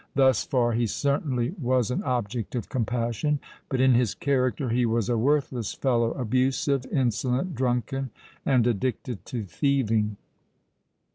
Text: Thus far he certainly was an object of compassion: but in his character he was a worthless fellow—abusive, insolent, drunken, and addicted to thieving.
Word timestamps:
Thus 0.15 0.43
far 0.43 0.71
he 0.71 0.87
certainly 0.87 1.53
was 1.61 1.91
an 1.91 2.01
object 2.01 2.55
of 2.55 2.69
compassion: 2.69 3.39
but 3.69 3.79
in 3.79 3.93
his 3.93 4.15
character 4.15 4.69
he 4.69 4.83
was 4.83 5.09
a 5.09 5.15
worthless 5.19 5.75
fellow—abusive, 5.75 6.87
insolent, 6.87 7.53
drunken, 7.53 8.09
and 8.43 8.65
addicted 8.65 9.27
to 9.27 9.43
thieving. 9.43 10.17